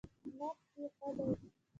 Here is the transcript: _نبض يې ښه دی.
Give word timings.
_نبض 0.37 0.59
يې 0.77 0.85
ښه 0.95 1.07
دی. 1.17 1.27